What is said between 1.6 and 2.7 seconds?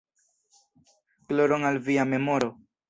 al via memoro!".